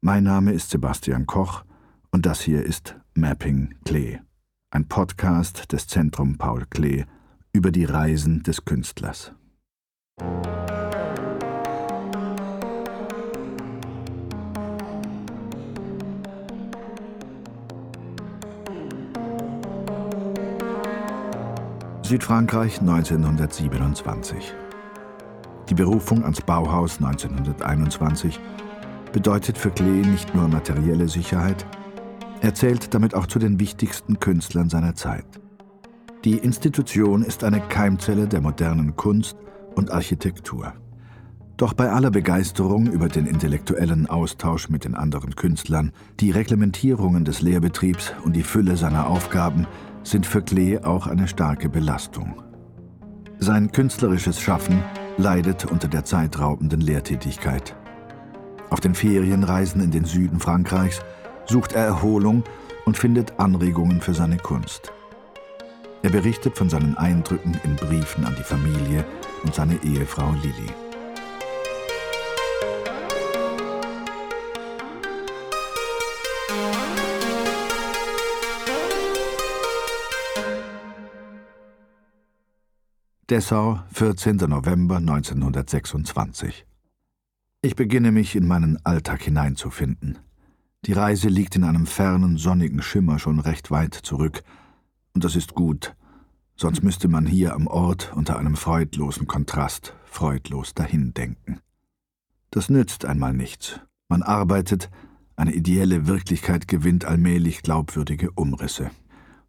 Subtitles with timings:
[0.00, 1.64] Mein Name ist Sebastian Koch
[2.12, 4.20] und das hier ist Mapping Klee,
[4.70, 7.04] ein Podcast des Zentrum Paul Klee
[7.52, 9.32] über die Reisen des Künstlers.
[22.02, 24.54] Südfrankreich 1927.
[25.68, 28.38] Die Berufung ans Bauhaus 1921
[29.12, 31.66] bedeutet für Klee nicht nur materielle Sicherheit,
[32.40, 35.24] er zählt damit auch zu den wichtigsten Künstlern seiner Zeit.
[36.24, 39.36] Die Institution ist eine Keimzelle der modernen Kunst
[39.74, 40.74] und Architektur.
[41.56, 47.42] Doch bei aller Begeisterung über den intellektuellen Austausch mit den anderen Künstlern, die Reglementierungen des
[47.42, 49.66] Lehrbetriebs und die Fülle seiner Aufgaben
[50.04, 52.42] sind für Klee auch eine starke Belastung.
[53.40, 54.82] Sein künstlerisches Schaffen
[55.16, 57.76] leidet unter der zeitraubenden Lehrtätigkeit.
[58.70, 61.00] Auf den Ferienreisen in den Süden Frankreichs
[61.46, 62.44] sucht er Erholung
[62.84, 64.92] und findet Anregungen für seine Kunst.
[66.02, 69.04] Er berichtet von seinen Eindrücken in Briefen an die Familie
[69.42, 70.72] und seine Ehefrau Lilly.
[83.30, 84.36] Dessau, 14.
[84.36, 86.64] November 1926.
[87.60, 90.18] Ich beginne mich in meinen Alltag hineinzufinden.
[90.84, 94.44] Die Reise liegt in einem fernen, sonnigen Schimmer schon recht weit zurück,
[95.12, 95.96] und das ist gut,
[96.54, 101.58] sonst müsste man hier am Ort unter einem freudlosen Kontrast freudlos dahindenken.
[102.52, 103.80] Das nützt einmal nichts.
[104.08, 104.88] Man arbeitet,
[105.34, 108.92] eine ideelle Wirklichkeit gewinnt allmählich glaubwürdige Umrisse.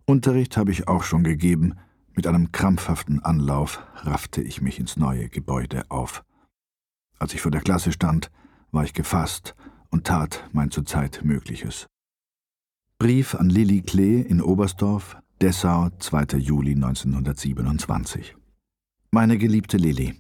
[0.06, 1.76] Unterricht habe ich auch schon gegeben,
[2.16, 6.24] mit einem krampfhaften Anlauf raffte ich mich ins neue Gebäude auf.
[7.20, 8.32] Als ich vor der Klasse stand,
[8.72, 9.56] war ich gefasst
[9.90, 11.88] und tat mein zurzeit Mögliches.
[12.98, 16.38] Brief an Lilly Klee in Oberstdorf, Dessau, 2.
[16.38, 18.36] Juli 1927.
[19.12, 20.16] Meine geliebte Lilly,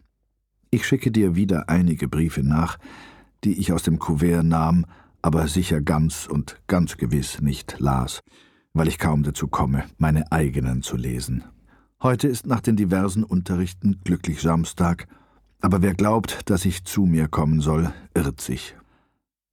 [0.72, 2.78] ich schicke dir wieder einige Briefe nach,
[3.44, 4.85] die ich aus dem Kuvert nahm,
[5.22, 8.22] aber sicher ganz und ganz gewiss nicht las,
[8.74, 11.44] weil ich kaum dazu komme, meine eigenen zu lesen.
[12.01, 15.07] Heute ist nach den diversen Unterrichten glücklich Samstag,
[15.62, 18.75] aber wer glaubt, dass ich zu mir kommen soll, irrt sich.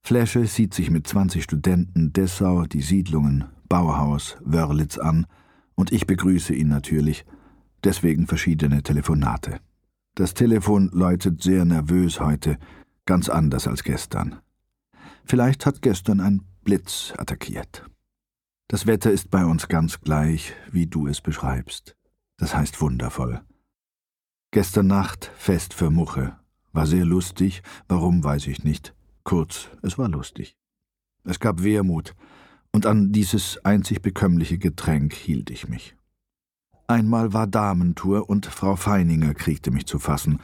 [0.01, 5.25] Fläsche sieht sich mit 20 Studenten Dessau die Siedlungen Bauhaus, Wörlitz an,
[5.75, 7.25] und ich begrüße ihn natürlich,
[7.83, 9.59] deswegen verschiedene Telefonate.
[10.15, 12.57] Das Telefon läutet sehr nervös heute,
[13.05, 14.37] ganz anders als gestern.
[15.25, 17.85] Vielleicht hat gestern ein Blitz attackiert.
[18.69, 21.95] Das Wetter ist bei uns ganz gleich, wie du es beschreibst.
[22.37, 23.41] Das heißt wundervoll.
[24.51, 26.37] Gestern Nacht Fest für Muche.
[26.71, 28.95] War sehr lustig, warum weiß ich nicht.
[29.23, 30.55] Kurz, es war lustig.
[31.25, 32.15] Es gab Wermut,
[32.71, 35.97] und an dieses einzig bekömmliche Getränk hielt ich mich.
[36.87, 40.39] Einmal war Damentour und Frau Feininger kriegte mich zu fassen,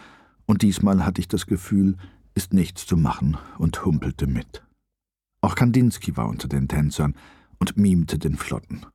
[0.46, 1.96] und diesmal hatte ich das Gefühl,
[2.36, 4.66] ist nichts zu machen und humpelte mit.
[5.40, 7.16] Auch Kandinsky war unter den Tänzern
[7.58, 8.86] und mimte den Flotten.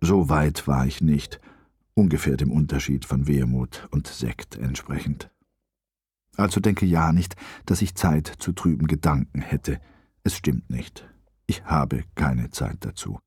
[0.00, 1.40] So weit war ich nicht,
[1.98, 5.30] ungefähr dem Unterschied von Wehmut und Sekt entsprechend.
[6.36, 7.34] Also denke ja nicht,
[7.66, 9.80] dass ich Zeit zu trüben Gedanken hätte.
[10.22, 11.08] Es stimmt nicht.
[11.48, 13.18] Ich habe keine Zeit dazu.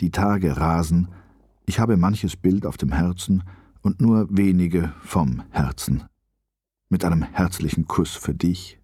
[0.00, 1.08] Die Tage rasen,
[1.66, 3.42] ich habe manches Bild auf dem Herzen
[3.82, 6.04] und nur wenige vom Herzen.
[6.88, 8.80] Mit einem herzlichen Kuss für dich,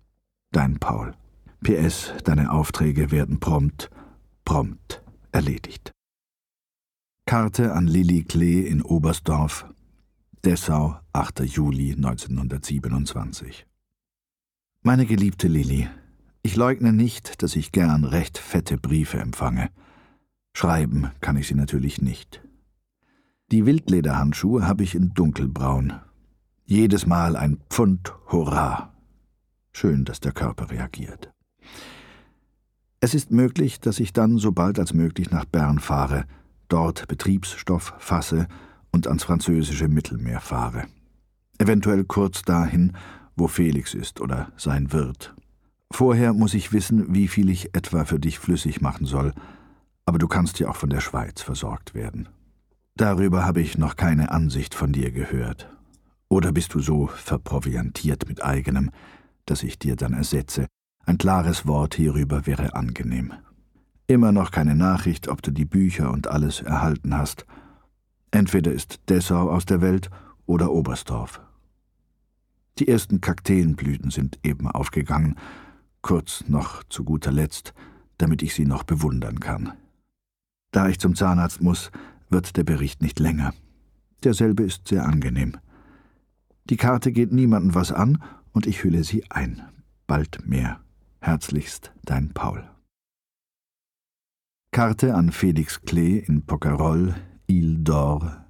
[0.53, 1.15] dein Paul.
[1.63, 3.89] PS, deine Aufträge werden prompt,
[4.45, 5.03] prompt
[5.33, 5.95] erledigt.
[7.27, 9.65] Karte an Lilly Klee in Oberstdorf,
[10.45, 11.41] Dessau, 8.
[11.41, 13.67] Juli 1927.
[14.83, 15.89] Meine geliebte Lilly,
[16.43, 19.71] ich leugne nicht, dass ich gern recht fette Briefe empfange.
[20.53, 22.43] Schreiben kann ich sie natürlich nicht.
[23.51, 25.95] Die Wildlederhandschuhe habe ich in dunkelbraun.
[26.67, 28.93] Jedes Mal ein Pfund Hurra.
[29.73, 31.33] Schön, dass der Körper reagiert.
[33.01, 36.27] Es ist möglich, dass ich dann so bald als möglich nach Bern fahre,
[36.75, 38.49] dort Betriebsstoff fasse
[38.91, 40.87] und ans französische Mittelmeer fahre.
[41.57, 42.95] Eventuell kurz dahin,
[43.37, 45.37] wo Felix ist oder sein wird.
[45.93, 49.33] Vorher muss ich wissen, wie viel ich etwa für dich flüssig machen soll,
[50.05, 52.29] aber du kannst ja auch von der Schweiz versorgt werden.
[52.97, 55.69] Darüber habe ich noch keine Ansicht von dir gehört.
[56.29, 58.91] Oder bist du so verproviantiert mit eigenem,
[59.47, 60.67] dass ich dir dann ersetze?
[61.07, 63.33] Ein klares Wort hierüber wäre angenehm.
[64.07, 67.47] Immer noch keine Nachricht, ob du die Bücher und alles erhalten hast.
[68.31, 70.11] Entweder ist Dessau aus der Welt
[70.47, 71.41] oder Oberstdorf.
[72.79, 75.37] Die ersten Kakteenblüten sind eben aufgegangen.
[76.03, 77.73] Kurz noch zu guter Letzt–
[78.19, 79.73] damit ich sie noch bewundern kann.
[80.71, 81.91] Da ich zum Zahnarzt muss,
[82.29, 83.55] wird der Bericht nicht länger.
[84.25, 85.57] Derselbe ist sehr angenehm.
[86.65, 88.23] Die Karte geht niemandem was an
[88.53, 89.63] und ich hülle sie ein.
[90.07, 90.81] Bald mehr.
[91.21, 92.69] Herzlichst dein Paul.
[94.75, 97.15] Karte an Felix Klee in Pokerol,
[97.47, 98.45] Ile d'Or,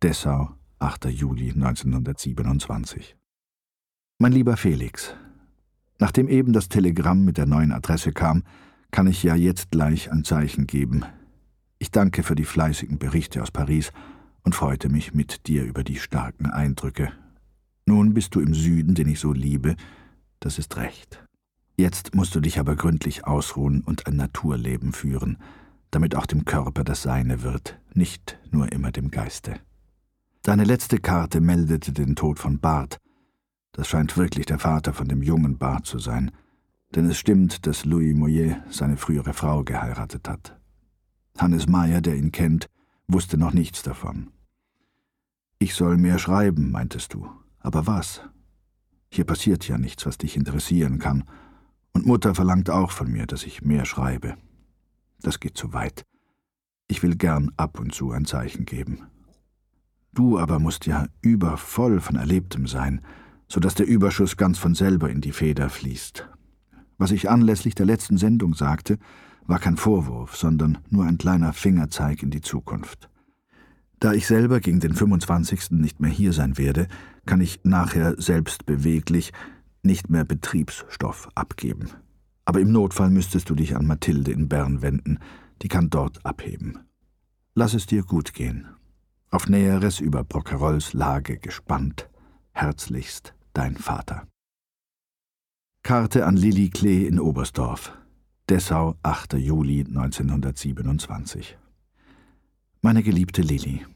[0.00, 1.06] Dessau, 8.
[1.06, 3.16] Juli 1927.
[4.20, 5.16] Mein lieber Felix,
[5.98, 8.44] nachdem eben das Telegramm mit der neuen Adresse kam,
[8.92, 11.04] kann ich ja jetzt gleich ein Zeichen geben.
[11.80, 13.90] Ich danke für die fleißigen Berichte aus Paris
[14.44, 17.12] und freute mich mit dir über die starken Eindrücke.
[17.84, 19.74] Nun bist du im Süden, den ich so liebe,
[20.38, 21.24] das ist recht.
[21.76, 25.38] Jetzt musst du dich aber gründlich ausruhen und ein Naturleben führen,
[25.90, 29.54] damit auch dem Körper das Seine wird, nicht nur immer dem Geiste.
[30.42, 32.98] Deine letzte Karte meldete den Tod von Bart.
[33.72, 36.30] Das scheint wirklich der Vater von dem jungen Bart zu sein,
[36.94, 40.58] denn es stimmt, dass Louis Moyer seine frühere Frau geheiratet hat.
[41.38, 42.66] Hannes Meyer, der ihn kennt,
[43.08, 44.30] wusste noch nichts davon.
[45.58, 47.30] Ich soll mehr schreiben, meintest du.
[47.60, 48.20] Aber was?
[49.10, 51.24] Hier passiert ja nichts, was dich interessieren kann,
[51.92, 54.36] und Mutter verlangt auch von mir, dass ich mehr schreibe.
[55.20, 56.04] Das geht zu weit.
[56.88, 59.06] Ich will gern ab und zu ein Zeichen geben.
[60.12, 63.00] Du aber musst ja übervoll von Erlebtem sein,
[63.48, 66.28] so dass der Überschuss ganz von selber in die Feder fließt.
[66.98, 68.98] Was ich anlässlich der letzten Sendung sagte,
[69.46, 73.08] war kein Vorwurf, sondern nur ein kleiner Fingerzeig in die Zukunft.
[74.00, 75.70] Da ich selber gegen den 25.
[75.72, 76.88] nicht mehr hier sein werde,
[77.24, 79.32] kann ich nachher selbst beweglich
[79.82, 81.90] nicht mehr Betriebsstoff abgeben.
[82.44, 85.18] Aber im Notfall müsstest du dich an Mathilde in Bern wenden,
[85.62, 86.78] die kann dort abheben.
[87.54, 88.66] Lass es dir gut gehen.
[89.30, 92.08] Auf Näheres über Brockerolls Lage gespannt.
[92.52, 94.26] Herzlichst dein Vater.
[95.82, 97.96] Karte an Lilly Klee in Oberstdorf.
[98.48, 99.34] Dessau, 8.
[99.34, 101.56] Juli 1927.
[102.82, 103.86] Meine geliebte Lilly,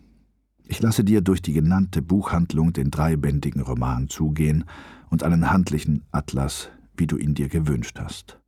[0.65, 4.65] ich lasse dir durch die genannte Buchhandlung den dreibändigen Roman zugehen
[5.11, 8.39] und einen handlichen Atlas, wie du ihn dir gewünscht hast.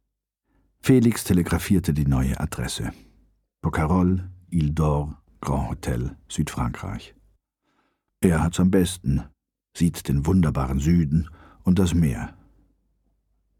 [0.81, 2.93] Felix telegrafierte die neue Adresse.
[3.61, 7.15] Pocarol, Ile d'Or, Grand Hotel, Südfrankreich.
[8.21, 9.25] Er hat's am besten,
[9.77, 11.29] sieht den wunderbaren Süden
[11.63, 12.35] und das Meer.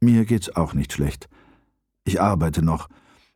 [0.01, 1.29] Mir geht's auch nicht schlecht.
[2.05, 2.89] Ich arbeite noch,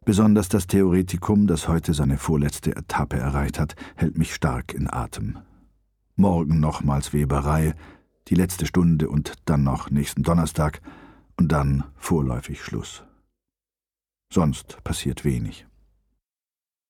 [0.05, 5.39] besonders das Theoretikum, das heute seine vorletzte Etappe erreicht hat, hält mich stark in Atem.
[6.17, 7.75] Morgen nochmals Weberei,
[8.29, 10.81] die letzte Stunde und dann noch nächsten Donnerstag
[11.37, 13.05] und dann vorläufig Schluss.
[14.33, 15.67] Sonst passiert wenig.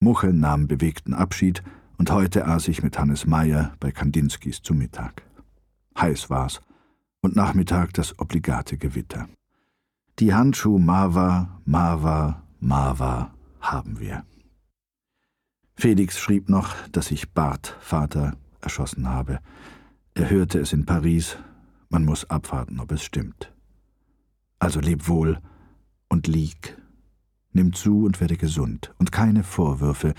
[0.00, 1.62] Muche nahm bewegten Abschied
[1.98, 5.22] und heute aß ich mit Hannes Meyer bei Kandinskis zu Mittag.
[5.98, 6.60] Heiß war's
[7.20, 9.28] und Nachmittag das obligate Gewitter.
[10.18, 14.24] Die Handschuh Mava, Mava, Mava haben wir.
[15.74, 19.40] Felix schrieb noch, dass ich Bart, Vater, erschossen habe.
[20.14, 21.38] Er hörte es in Paris,
[21.88, 23.52] man muss abwarten, ob es stimmt.
[24.58, 25.40] Also leb wohl
[26.08, 26.76] und lieg.
[27.52, 30.14] Nimm zu und werde gesund und keine Vorwürfe,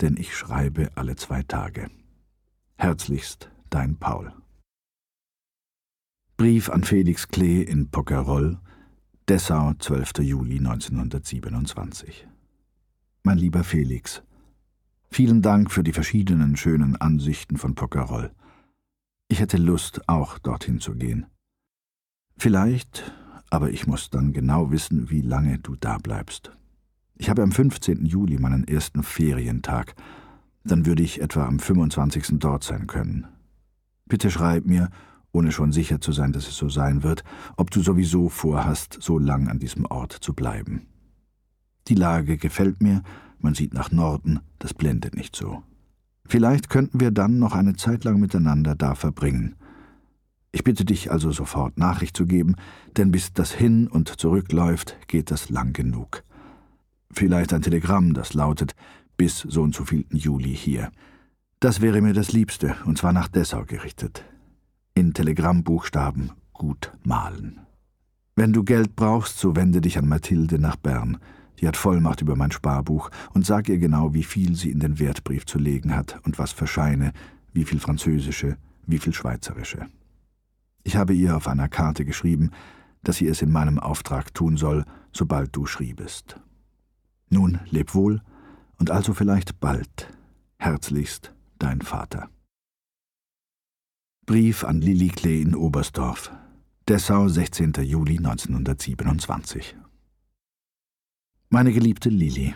[0.00, 1.88] denn ich schreibe alle zwei Tage.
[2.76, 4.32] Herzlichst dein Paul.
[6.36, 8.58] Brief an Felix Klee in Pokerol,
[9.28, 10.18] Dessau, 12.
[10.20, 12.26] Juli 1927.
[13.24, 14.22] Mein lieber Felix,
[15.10, 18.32] vielen Dank für die verschiedenen schönen Ansichten von Pokerol.
[19.30, 21.26] Ich hätte Lust, auch dorthin zu gehen.
[22.38, 23.12] Vielleicht,
[23.50, 26.52] aber ich muss dann genau wissen, wie lange du da bleibst.
[27.14, 28.06] Ich habe am 15.
[28.06, 29.94] Juli meinen ersten Ferientag.
[30.64, 32.38] Dann würde ich etwa am 25.
[32.38, 33.26] dort sein können.
[34.06, 34.88] Bitte schreib mir,
[35.32, 37.22] ohne schon sicher zu sein, dass es so sein wird,
[37.56, 40.86] ob du sowieso vorhast, so lang an diesem Ort zu bleiben.
[41.88, 43.02] Die Lage gefällt mir,
[43.40, 45.62] man sieht nach Norden, das blendet nicht so.
[46.28, 49.56] Vielleicht könnten wir dann noch eine Zeit lang miteinander da verbringen.
[50.52, 52.54] Ich bitte dich also sofort Nachricht zu geben,
[52.96, 56.24] denn bis das hin und zurückläuft, geht das lang genug.
[57.10, 58.74] Vielleicht ein Telegramm, das lautet
[59.16, 60.90] bis so und so vielten Juli hier.
[61.60, 64.24] Das wäre mir das Liebste, und zwar nach Dessau gerichtet.
[64.94, 67.60] In Telegrammbuchstaben gut malen.
[68.36, 71.18] Wenn du Geld brauchst, so wende dich an Mathilde nach Bern.
[71.60, 74.98] Die hat Vollmacht über mein Sparbuch und sag ihr genau, wie viel sie in den
[74.98, 77.12] Wertbrief zu legen hat und was für Scheine,
[77.52, 79.86] wie viel französische, wie viel schweizerische.
[80.84, 82.50] Ich habe ihr auf einer Karte geschrieben,
[83.02, 86.40] dass sie es in meinem Auftrag tun soll, sobald du schriebest.
[87.30, 88.22] Nun leb wohl
[88.78, 90.08] und also vielleicht bald.
[90.58, 92.28] Herzlichst dein Vater.
[94.26, 96.32] Brief an Lilly Klee in Oberstdorf.
[96.88, 97.72] Dessau, 16.
[97.82, 99.76] Juli 1927.
[101.50, 102.54] Meine geliebte Lili,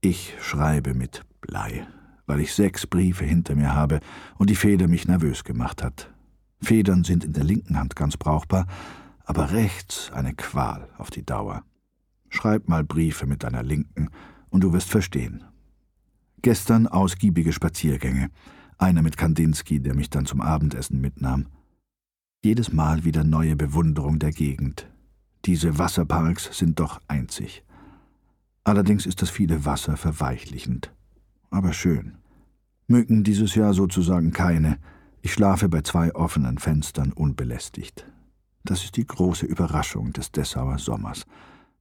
[0.00, 1.86] ich schreibe mit Blei,
[2.26, 4.00] weil ich sechs Briefe hinter mir habe
[4.36, 6.12] und die Feder mich nervös gemacht hat.
[6.60, 8.66] Federn sind in der linken Hand ganz brauchbar,
[9.24, 11.62] aber rechts eine Qual auf die Dauer.
[12.30, 14.08] Schreib mal Briefe mit deiner linken
[14.48, 15.44] und du wirst verstehen.
[16.42, 18.30] Gestern ausgiebige Spaziergänge,
[18.76, 21.46] einer mit Kandinsky, der mich dann zum Abendessen mitnahm.
[22.42, 24.90] Jedes Mal wieder neue Bewunderung der Gegend.
[25.44, 27.62] Diese Wasserparks sind doch einzig.
[28.64, 30.92] Allerdings ist das viele Wasser verweichlichend.
[31.50, 32.16] Aber schön.
[32.86, 34.78] Mücken dieses Jahr sozusagen keine.
[35.22, 38.06] Ich schlafe bei zwei offenen Fenstern unbelästigt.
[38.64, 41.24] Das ist die große Überraschung des Dessauer Sommers,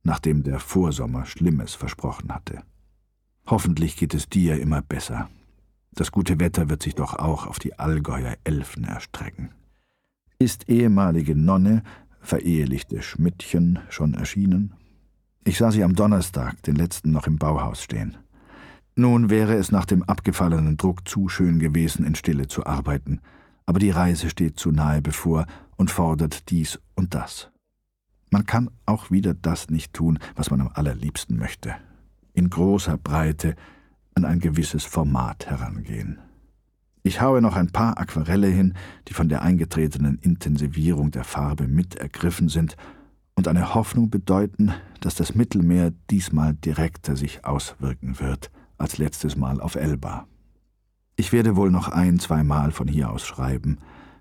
[0.03, 2.63] nachdem der Vorsommer Schlimmes versprochen hatte.
[3.47, 5.29] Hoffentlich geht es dir immer besser.
[5.91, 9.49] Das gute Wetter wird sich doch auch auf die Allgäuer Elfen erstrecken.
[10.37, 11.83] Ist ehemalige Nonne,
[12.21, 14.75] verehelichte Schmidtchen, schon erschienen?
[15.43, 18.17] Ich sah sie am Donnerstag, den letzten noch im Bauhaus stehen.
[18.95, 23.21] Nun wäre es nach dem abgefallenen Druck zu schön gewesen, in Stille zu arbeiten,
[23.65, 25.45] aber die Reise steht zu nahe bevor
[25.77, 27.49] und fordert dies und das.
[28.29, 31.75] Man kann auch wieder das nicht tun, was man am allerliebsten möchte.
[32.33, 33.55] In großer Breite
[34.15, 36.19] an ein gewisses Format herangehen.
[37.01, 38.73] Ich haue noch ein paar Aquarelle hin,
[39.07, 42.75] die von der eingetretenen Intensivierung der Farbe mit ergriffen sind
[43.39, 49.61] und eine Hoffnung bedeuten, dass das Mittelmeer diesmal direkter sich auswirken wird als letztes Mal
[49.61, 50.27] auf Elba.
[51.15, 53.77] Ich werde wohl noch ein, zweimal von hier aus schreiben.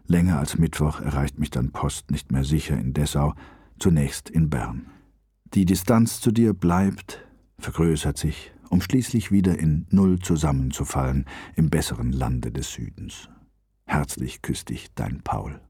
[0.07, 3.35] Länger als Mittwoch erreicht mich dann Post nicht mehr sicher in Dessau,
[3.81, 4.87] zunächst in Bern.
[5.53, 7.27] Die Distanz zu dir bleibt,
[7.59, 11.25] vergrößert sich, um schließlich wieder in Null zusammenzufallen
[11.57, 13.29] im besseren Lande des Südens.
[13.85, 15.61] Herzlich küsst dich dein Paul.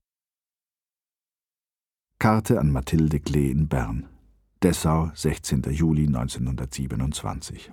[2.20, 4.06] Karte an Mathilde Klee in Bern.
[4.60, 5.62] Dessau, 16.
[5.70, 7.70] Juli 1927.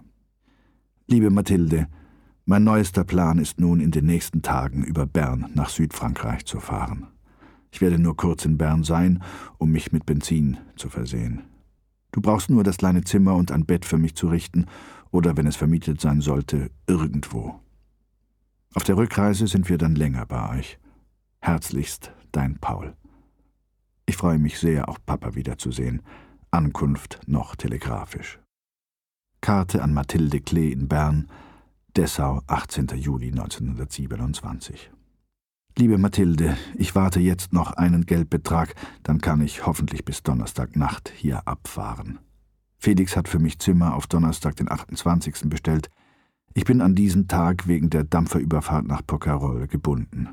[1.07, 1.87] Liebe Mathilde,
[2.45, 7.07] mein neuester Plan ist nun in den nächsten Tagen über Bern nach Südfrankreich zu fahren.
[7.71, 9.23] Ich werde nur kurz in Bern sein,
[9.57, 11.41] um mich mit Benzin zu versehen.
[12.11, 14.67] Du brauchst nur das kleine Zimmer und ein Bett für mich zu richten
[15.09, 17.59] oder, wenn es vermietet sein sollte, irgendwo.
[18.75, 20.77] Auf der Rückreise sind wir dann länger bei euch.
[21.39, 22.93] Herzlichst, dein Paul.
[24.05, 26.01] Ich freue mich sehr, auch Papa wiederzusehen.
[26.51, 28.39] Ankunft noch telegrafisch.
[29.41, 31.27] Karte an Mathilde Klee in Bern,
[31.95, 32.88] Dessau, 18.
[32.95, 34.91] Juli 1927.
[35.77, 41.47] Liebe Mathilde, ich warte jetzt noch einen Geldbetrag, dann kann ich hoffentlich bis Donnerstagnacht hier
[41.47, 42.19] abfahren.
[42.77, 45.50] Felix hat für mich Zimmer auf Donnerstag, den 28.
[45.50, 45.89] bestellt.
[46.53, 50.29] Ich bin an diesen Tag wegen der Dampferüberfahrt nach Pokerol gebunden.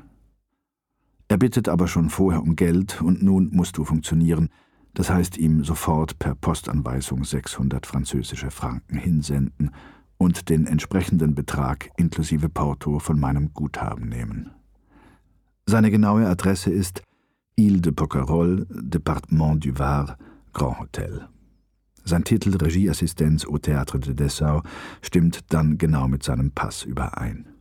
[1.27, 4.49] Er bittet aber schon vorher um Geld und nun musst du funktionieren,
[4.93, 9.71] das heißt ihm sofort per Postanweisung 600 französische Franken hinsenden
[10.17, 14.51] und den entsprechenden Betrag inklusive Porto von meinem Guthaben nehmen.
[15.65, 17.01] Seine genaue Adresse ist
[17.55, 20.17] Ile de Pocarol, Departement du Var,
[20.53, 21.27] Grand Hotel.
[22.03, 24.61] Sein Titel Regieassistenz au Théâtre de Dessau
[25.01, 27.52] stimmt dann genau mit seinem Pass überein.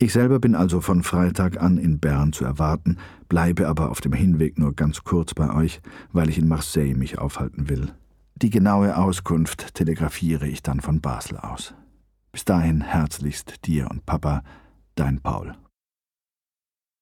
[0.00, 4.12] Ich selber bin also von Freitag an in Bern zu erwarten, bleibe aber auf dem
[4.12, 5.80] Hinweg nur ganz kurz bei euch,
[6.12, 7.92] weil ich in Marseille mich aufhalten will.
[8.36, 11.74] Die genaue Auskunft telegrafiere ich dann von Basel aus.
[12.30, 14.44] Bis dahin herzlichst dir und Papa,
[14.94, 15.56] dein Paul.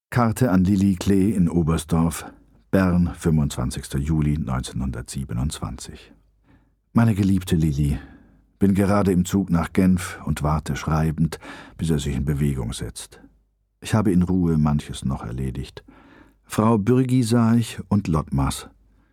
[0.09, 2.25] Karte an Lilly Klee in Oberstdorf,
[2.71, 3.93] Bern, 25.
[3.95, 6.15] Juli 1927.
[6.95, 7.99] Meine geliebte Lilly,
[8.59, 11.39] bin gerade im Zug nach Genf und warte schreibend,
[11.77, 13.21] bis er sich in Bewegung setzt.
[13.81, 15.85] Ich habe in Ruhe manches noch erledigt.
[16.45, 18.69] Frau Bürgi sah ich und Lottmas.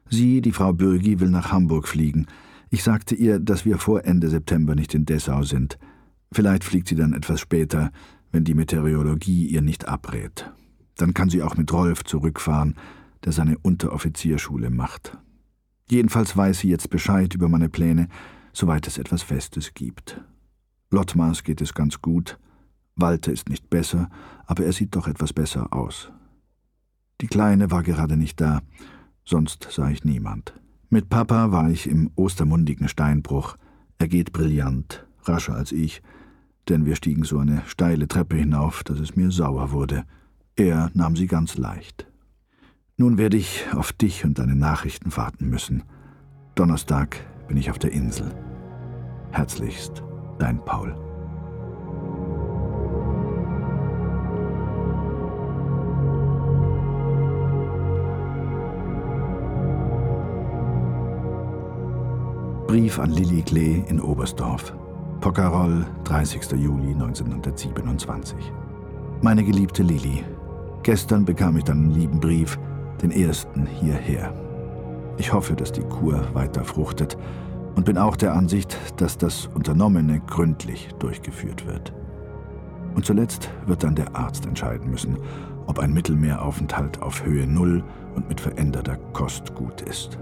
[0.10, 2.28] Sie, die Frau Bürgi, will nach Hamburg fliegen.
[2.70, 5.78] Ich sagte ihr, dass wir vor Ende September nicht in Dessau sind.
[6.32, 7.92] Vielleicht fliegt sie dann etwas später,
[8.32, 10.52] wenn die Meteorologie ihr nicht abrät.
[10.98, 12.76] Dann kann sie auch mit Rolf zurückfahren,
[13.26, 15.18] der seine Unteroffizierschule macht.
[15.90, 18.08] Jedenfalls weiß sie jetzt Bescheid über meine Pläne
[18.54, 20.22] soweit es etwas Festes gibt.
[20.92, 22.38] Lottmars geht es ganz gut,
[22.96, 24.10] Walter ist nicht besser,
[24.46, 26.12] aber er sieht doch etwas besser aus.
[27.22, 28.62] Die Kleine war gerade nicht da,
[29.26, 30.54] sonst sah ich niemand.
[30.90, 33.58] Mit Papa war ich im ostermundigen Steinbruch.
[33.98, 36.04] Er geht brillant, rascher als ich,
[36.70, 40.06] denn wir stiegen so eine steile Treppe hinauf, dass es mir sauer wurde.
[40.56, 42.06] Er nahm sie ganz leicht.
[42.96, 45.84] Nun werde ich auf dich und deine Nachrichten warten müssen.
[46.54, 47.18] Donnerstag
[47.48, 48.32] bin ich auf der Insel.
[49.34, 50.04] Herzlichst,
[50.38, 50.96] dein Paul.
[62.68, 64.72] Brief an Lilly Klee in Oberstdorf.
[65.20, 66.52] Pockerol, 30.
[66.52, 68.38] Juli 1927.
[69.22, 70.24] Meine geliebte Lilly,
[70.84, 72.60] gestern bekam ich deinen lieben Brief,
[73.02, 74.32] den ersten hierher.
[75.18, 77.18] Ich hoffe, dass die Kur weiter fruchtet
[77.75, 81.94] und bin auch der Ansicht, dass das Unternommene gründlich durchgeführt wird.
[82.96, 85.18] Und zuletzt wird dann der Arzt entscheiden müssen,
[85.65, 87.84] ob ein Mittelmeeraufenthalt auf Höhe Null
[88.15, 90.20] und mit veränderter Kost gut ist.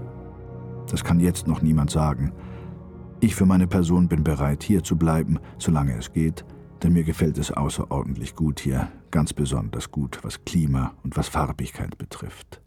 [0.90, 2.32] Das kann jetzt noch niemand sagen.
[3.20, 6.44] Ich für meine Person bin bereit, hier zu bleiben, solange es geht,
[6.82, 11.98] denn mir gefällt es außerordentlich gut hier, ganz besonders gut, was Klima und was Farbigkeit
[11.98, 12.61] betrifft.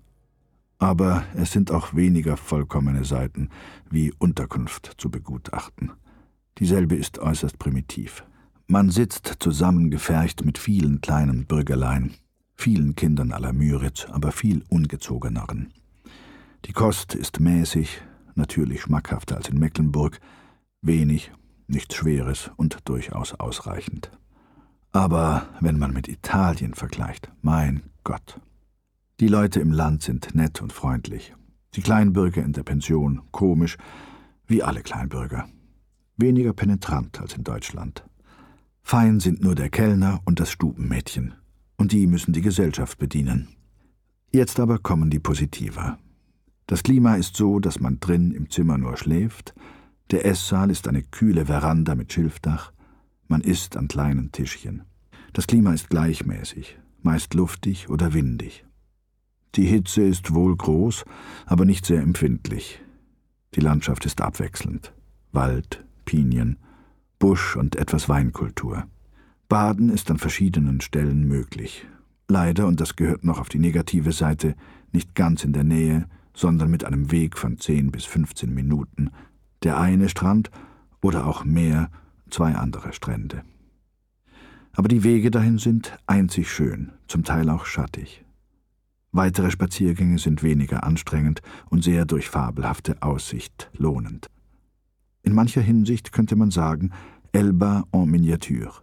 [0.86, 3.50] Aber es sind auch weniger vollkommene Seiten
[3.90, 5.92] wie Unterkunft zu begutachten.
[6.60, 8.24] Dieselbe ist äußerst primitiv.
[8.68, 12.14] Man sitzt zusammengefercht mit vielen kleinen Bürgerlein,
[12.54, 15.74] vielen Kindern aller Müritz, aber viel ungezogeneren.
[16.66, 18.04] Die Kost ist mäßig,
[18.36, 20.20] natürlich schmackhafter als in Mecklenburg,
[20.84, 21.32] wenig,
[21.66, 24.12] nichts Schweres und durchaus ausreichend.
[24.92, 28.40] Aber wenn man mit Italien vergleicht, mein Gott.
[29.22, 31.34] Die Leute im Land sind nett und freundlich.
[31.76, 33.78] Die Kleinbürger in der Pension komisch,
[34.46, 35.48] wie alle Kleinbürger.
[36.18, 38.04] Weniger penetrant als in Deutschland.
[38.82, 41.34] Fein sind nur der Kellner und das Stubenmädchen,
[41.78, 43.48] und die müssen die Gesellschaft bedienen.
[44.32, 45.98] Jetzt aber kommen die Positiva.
[46.68, 49.56] Das Klima ist so, dass man drin im Zimmer nur schläft,
[50.12, 52.74] der Esssaal ist eine kühle Veranda mit Schilfdach,
[53.30, 54.84] man isst an kleinen Tischchen.
[55.32, 58.65] Das Klima ist gleichmäßig, meist luftig oder windig.
[59.56, 61.06] Die Hitze ist wohl groß,
[61.46, 62.82] aber nicht sehr empfindlich.
[63.54, 64.94] Die Landschaft ist abwechselnd.
[65.32, 66.58] Wald, Pinien,
[67.20, 68.86] Busch und etwas Weinkultur.
[69.48, 71.88] Baden ist an verschiedenen Stellen möglich.
[72.28, 74.56] Leider, und das gehört noch auf die negative Seite,
[74.92, 79.12] nicht ganz in der Nähe, sondern mit einem Weg von 10 bis 15 Minuten.
[79.64, 80.52] Der eine Strand
[81.02, 81.90] oder auch mehr,
[82.30, 83.44] zwei andere Strände.
[84.74, 88.25] Aber die Wege dahin sind einzig schön, zum Teil auch schattig.
[89.16, 94.30] Weitere Spaziergänge sind weniger anstrengend und sehr durch fabelhafte Aussicht lohnend.
[95.24, 96.92] In mancher Hinsicht könnte man sagen,
[97.32, 98.74] Elba en Miniature.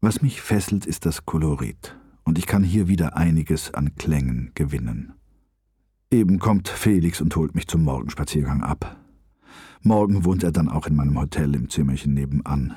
[0.00, 5.14] Was mich fesselt, ist das Kolorit, und ich kann hier wieder einiges an Klängen gewinnen.
[6.12, 8.96] Eben kommt Felix und holt mich zum Morgenspaziergang ab.
[9.82, 12.76] Morgen wohnt er dann auch in meinem Hotel im Zimmerchen nebenan.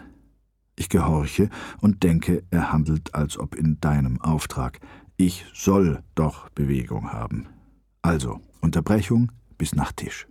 [0.75, 4.79] Ich gehorche und denke, er handelt, als ob in deinem Auftrag.
[5.17, 7.47] Ich soll doch Bewegung haben.
[8.01, 10.27] Also, Unterbrechung bis nach Tisch.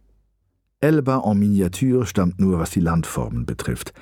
[0.80, 3.92] Elba en Miniature stammt nur, was die Landformen betrifft.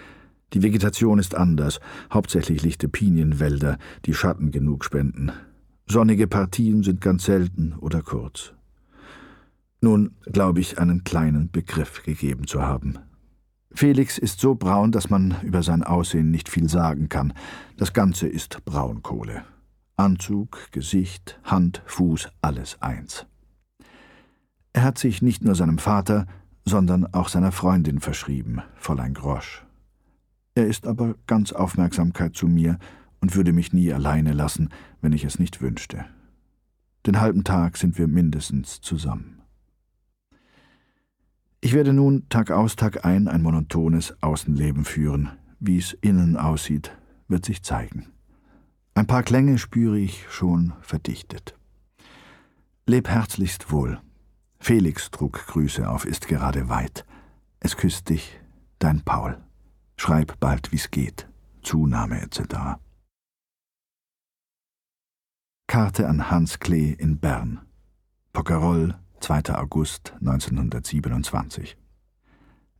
[0.54, 1.78] Die Vegetation ist anders,
[2.12, 5.30] hauptsächlich lichte Pinienwälder, die Schatten genug spenden.
[5.86, 8.54] Sonnige Partien sind ganz selten oder kurz.
[9.82, 12.98] Nun glaube ich, einen kleinen Begriff gegeben zu haben.
[13.72, 17.32] Felix ist so braun, dass man über sein Aussehen nicht viel sagen kann.
[17.76, 19.44] Das Ganze ist Braunkohle.
[20.00, 23.26] Anzug, Gesicht, Hand, Fuß, alles eins.
[24.72, 26.26] Er hat sich nicht nur seinem Vater,
[26.64, 29.66] sondern auch seiner Freundin verschrieben, Fräulein Grosch.
[30.54, 32.78] Er ist aber ganz Aufmerksamkeit zu mir
[33.20, 34.70] und würde mich nie alleine lassen,
[35.02, 36.06] wenn ich es nicht wünschte.
[37.06, 39.42] Den halben Tag sind wir mindestens zusammen.
[41.60, 45.30] Ich werde nun Tag aus, Tag ein ein monotones Außenleben führen.
[45.58, 46.90] Wie es innen aussieht,
[47.28, 48.06] wird sich zeigen.
[49.00, 51.58] Ein paar Klänge spüre ich schon verdichtet.
[52.84, 53.98] Leb herzlichst wohl.
[54.58, 57.06] Felix trug Grüße auf, ist gerade weit.
[57.60, 58.38] Es küsst dich,
[58.78, 59.42] dein Paul.
[59.96, 61.26] Schreib bald, wie's geht.
[61.62, 62.76] Zunahme etc.
[65.66, 67.62] Karte an Hans Klee in Bern.
[68.34, 69.54] Pockerol, 2.
[69.54, 71.78] August 1927.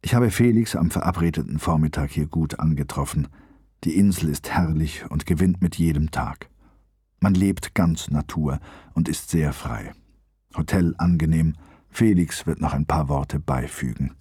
[0.03, 3.29] Ich habe Felix am verabredeten Vormittag hier gut angetroffen.
[3.85, 6.51] Die Insel ist herrlich und gewinnt mit jedem Tag.
[7.21, 8.61] Man lebt ganz Natur
[8.95, 9.93] und ist sehr frei.
[10.57, 11.55] Hotel angenehm,
[11.89, 14.15] Felix wird noch ein paar Worte beifügen.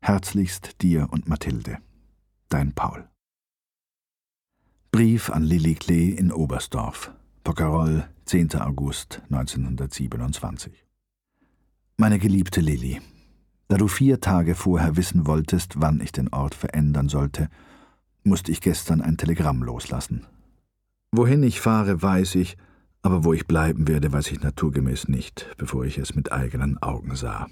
[0.00, 1.78] Herzlichst dir und Mathilde.
[2.48, 3.08] Dein Paul.
[4.90, 7.12] Brief an Lilly Klee in Oberstdorf.
[7.44, 8.56] Pockerol, 10.
[8.56, 10.84] August 1927.
[11.96, 13.00] Meine geliebte Lilly,
[13.68, 17.48] da du vier Tage vorher wissen wolltest, wann ich den Ort verändern sollte,
[18.26, 20.26] musste ich gestern ein Telegramm loslassen.
[21.12, 22.56] Wohin ich fahre, weiß ich,
[23.02, 27.14] aber wo ich bleiben werde, weiß ich naturgemäß nicht, bevor ich es mit eigenen Augen
[27.14, 27.46] sah.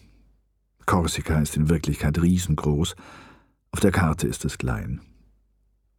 [0.84, 2.96] Korsika ist in Wirklichkeit riesengroß,
[3.70, 5.00] auf der Karte ist es klein.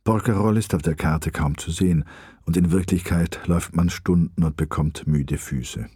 [0.03, 2.05] Porquerolles ist auf der Karte kaum zu sehen,
[2.45, 5.87] und in Wirklichkeit läuft man Stunden und bekommt müde Füße.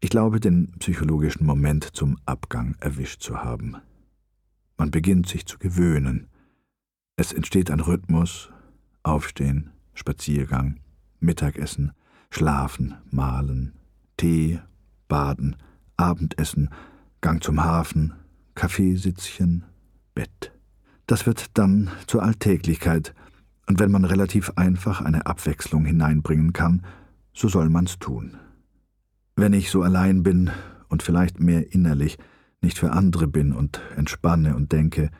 [0.00, 3.76] Ich glaube, den psychologischen Moment zum Abgang erwischt zu haben.
[4.78, 6.28] Man beginnt sich zu gewöhnen.
[7.20, 8.48] Es entsteht ein Rhythmus,
[9.02, 10.78] Aufstehen, Spaziergang,
[11.18, 11.90] Mittagessen,
[12.30, 13.72] Schlafen, Malen,
[14.16, 14.60] Tee,
[15.08, 15.56] Baden,
[15.96, 16.70] Abendessen,
[17.20, 18.12] Gang zum Hafen,
[18.54, 19.64] Kaffeesitzchen,
[20.14, 20.52] Bett.
[21.08, 23.14] Das wird dann zur Alltäglichkeit,
[23.66, 26.86] und wenn man relativ einfach eine Abwechslung hineinbringen kann,
[27.32, 28.36] so soll man's tun.
[29.34, 30.52] Wenn ich so allein bin
[30.88, 32.16] und vielleicht mehr innerlich,
[32.60, 35.10] nicht für andere bin und entspanne und denke,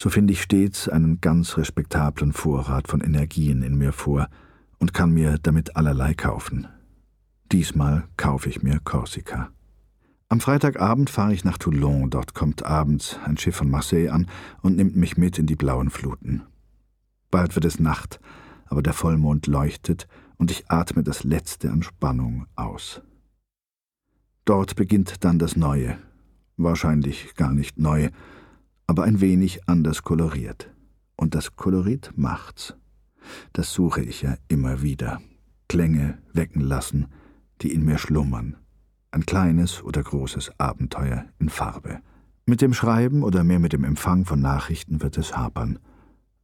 [0.00, 4.28] so finde ich stets einen ganz respektablen Vorrat von Energien in mir vor
[4.78, 6.68] und kann mir damit allerlei kaufen.
[7.50, 9.50] Diesmal kaufe ich mir Korsika.
[10.28, 14.28] Am Freitagabend fahre ich nach Toulon, dort kommt abends ein Schiff von Marseille an
[14.60, 16.42] und nimmt mich mit in die blauen Fluten.
[17.30, 18.20] Bald wird es Nacht,
[18.66, 20.06] aber der Vollmond leuchtet
[20.36, 23.00] und ich atme das Letzte an Spannung aus.
[24.44, 25.98] Dort beginnt dann das Neue,
[26.56, 28.10] wahrscheinlich gar nicht neu,
[28.88, 30.74] aber ein wenig anders koloriert.
[31.14, 32.74] Und das Kolorit macht's.
[33.52, 35.20] Das suche ich ja immer wieder.
[35.68, 37.06] Klänge wecken lassen,
[37.62, 38.56] die in mir schlummern
[39.10, 42.00] ein kleines oder großes Abenteuer in Farbe.
[42.46, 45.78] Mit dem Schreiben oder mehr mit dem Empfang von Nachrichten wird es hapern.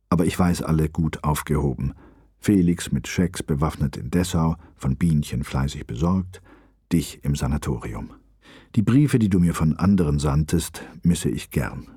[0.08, 1.94] Aber ich weiß alle gut aufgehoben.
[2.38, 6.42] Felix mit Schecks bewaffnet in Dessau, von Bienchen fleißig besorgt,
[6.92, 8.12] dich im Sanatorium.
[8.74, 11.93] Die Briefe, die du mir von anderen sandtest, misse ich gern.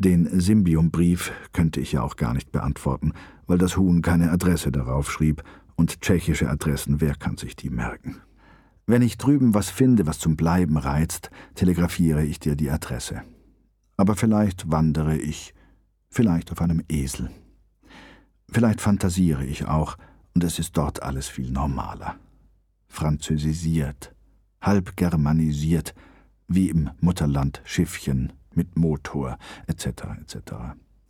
[0.00, 3.12] Den Symbiumbrief könnte ich ja auch gar nicht beantworten,
[3.46, 5.44] weil das Huhn keine Adresse darauf schrieb,
[5.76, 8.22] und tschechische Adressen, wer kann sich die merken?
[8.86, 13.22] Wenn ich drüben was finde, was zum Bleiben reizt, telegrafiere ich dir die Adresse.
[13.98, 15.52] Aber vielleicht wandere ich,
[16.08, 17.30] vielleicht auf einem Esel.
[18.50, 19.98] Vielleicht fantasiere ich auch,
[20.34, 22.16] und es ist dort alles viel normaler.
[22.88, 24.14] Französisiert,
[24.62, 25.94] halb germanisiert,
[26.48, 29.86] wie im Mutterland Schiffchen mit Motor, etc.
[30.20, 30.52] etc.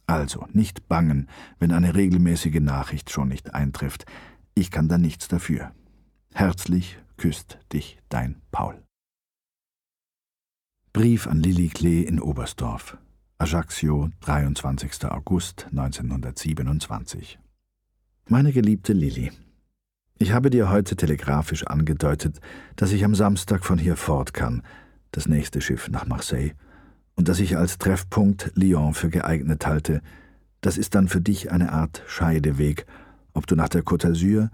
[0.07, 4.07] Also nicht bangen, wenn eine regelmäßige Nachricht schon nicht eintrifft.
[4.55, 5.73] Ich kann da nichts dafür.
[6.35, 8.83] Herzlich küsst dich dein Paul.
[10.93, 12.99] Brief an Lilly Klee in Oberstdorf.
[13.39, 15.05] Ajaccio, 23.
[15.05, 17.39] August 1927.
[18.29, 19.33] Meine geliebte Lilly,
[20.19, 22.41] ich habe dir heute telegrafisch angedeutet,
[22.77, 24.63] dass ich am Samstag von hier fort kann,
[25.13, 26.53] das nächste Schiff nach Marseille,
[27.21, 30.01] und dass ich als Treffpunkt Lyon für geeignet halte.
[30.63, 32.87] Das ist dann für dich eine Art Scheideweg,
[33.35, 34.49] ob du nach der Côte d'Azur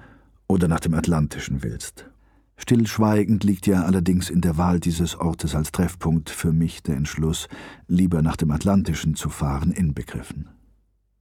[0.49, 2.11] oder nach dem Atlantischen willst.
[2.57, 7.47] Stillschweigend liegt ja allerdings in der Wahl dieses Ortes als Treffpunkt für mich der Entschluss,
[7.87, 10.49] lieber nach dem Atlantischen zu fahren, inbegriffen.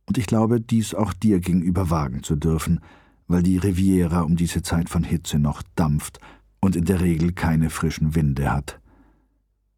[0.08, 2.80] Und ich glaube, dies auch dir gegenüber wagen zu dürfen,
[3.28, 6.20] weil die Riviera um diese Zeit von Hitze noch dampft
[6.60, 8.80] und in der Regel keine frischen Winde hat.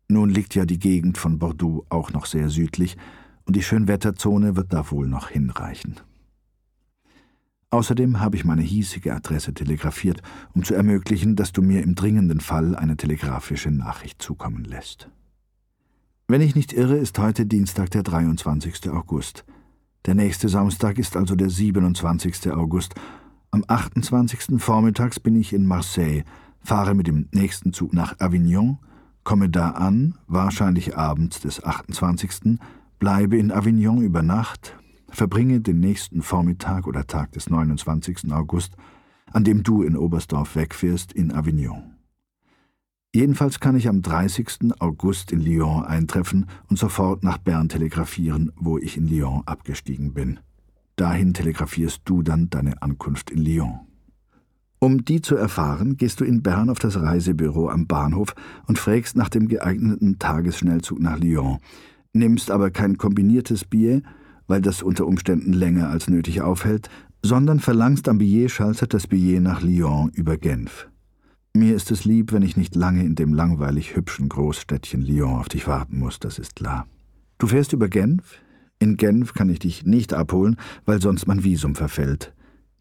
[0.08, 2.98] Nun liegt ja die Gegend von Bordeaux auch noch sehr südlich,
[3.46, 5.96] und die Schönwetterzone wird da wohl noch hinreichen.
[7.70, 10.22] Außerdem habe ich meine hiesige Adresse telegrafiert,
[10.54, 15.10] um zu ermöglichen, dass du mir im dringenden Fall eine telegrafische Nachricht zukommen lässt.
[16.30, 18.90] Wenn ich nicht irre, ist heute Dienstag, der 23.
[18.90, 19.46] August.
[20.06, 22.52] Der nächste Samstag ist also der 27.
[22.52, 22.96] August.
[23.52, 24.62] Am 28.
[24.62, 26.24] Vormittags bin ich in Marseille,
[26.62, 28.78] fahre mit dem nächsten Zug nach Avignon,
[29.28, 32.60] komme da an, wahrscheinlich abends des 28.,
[32.98, 34.78] bleibe in Avignon über Nacht,
[35.10, 38.32] verbringe den nächsten Vormittag oder Tag des 29.
[38.32, 38.78] August,
[39.34, 41.98] an dem du in Oberstdorf wegfährst, in Avignon.
[43.14, 44.80] Jedenfalls kann ich am 30.
[44.80, 50.40] August in Lyon eintreffen und sofort nach Bern telegrafieren, wo ich in Lyon abgestiegen bin.
[50.96, 53.87] Dahin telegrafierst du dann deine Ankunft in Lyon.
[54.80, 58.36] Um die zu erfahren, gehst du in Bern auf das Reisebüro am Bahnhof
[58.68, 61.58] und fragst nach dem geeigneten Tagesschnellzug nach Lyon,
[62.14, 64.04] nimmst aber kein kombiniertes Bier,
[64.46, 66.90] weil das unter Umständen länger als nötig aufhält,
[67.24, 70.88] sondern verlangst am Billetschalter das Billet nach Lyon über Genf.
[71.54, 75.50] Mir ist es lieb, wenn ich nicht lange in dem langweilig hübschen Großstädtchen Lyon auf
[75.50, 76.86] dich warten muss, das ist klar.
[77.40, 78.40] Du fährst über Genf?
[78.78, 82.34] In Genf kann ich dich nicht abholen, weil sonst mein Visum verfällt.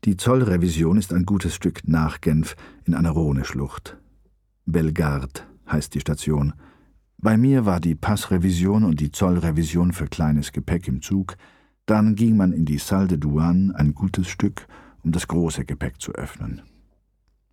[0.06, 3.96] Die Zollrevision ist ein gutes Stück nach Genf in einer Rhone-Schlucht.
[4.64, 6.52] Bellegarde heißt die Station.
[7.18, 11.36] Bei mir war die Passrevision und die Zollrevision für kleines Gepäck im Zug,
[11.86, 14.68] dann ging man in die Salle de Douane ein gutes Stück,
[15.02, 16.62] um das große Gepäck zu öffnen.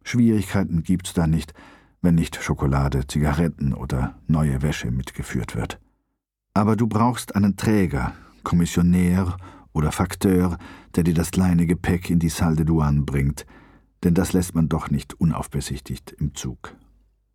[0.03, 1.55] Schwierigkeiten gibt's da nicht,
[2.03, 5.79] wenn nicht Schokolade, Zigaretten oder neue Wäsche mitgeführt wird.
[6.53, 8.13] Aber du brauchst einen Träger,
[8.43, 9.37] Kommissionär
[9.73, 10.57] oder Fakteur,
[10.95, 13.45] der dir das kleine Gepäck in die Salle de Douane bringt,
[14.03, 16.75] denn das lässt man doch nicht unaufbesichtigt im Zug.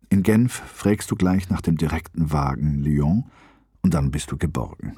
[0.09, 3.25] In Genf frägst du gleich nach dem direkten Wagen Lyon
[3.81, 4.97] und dann bist du geborgen.